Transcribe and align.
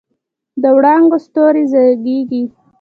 د 0.61 0.63
وړانګو 0.75 1.17
ستوري 1.25 1.63
زیږي 1.71 2.43